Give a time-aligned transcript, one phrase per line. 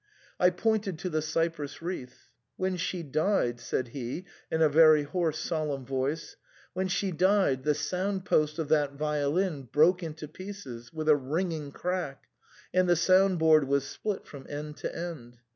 [0.39, 2.31] I pointed to the cypress wreath.
[2.57, 6.37] "When she died," said he in a very hoarse solemn voice,
[6.73, 12.23] "when she died, the soundpost of that violin broke into pieces with a ringing crack,
[12.73, 15.37] and the sound board was split from end to end.